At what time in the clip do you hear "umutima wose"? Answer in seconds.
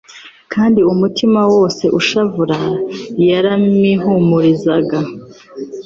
0.93-1.83